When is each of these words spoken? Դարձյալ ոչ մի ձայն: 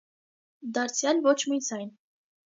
Դարձյալ 0.77 1.21
ոչ 1.29 1.37
մի 1.53 1.61
ձայն: 1.69 1.95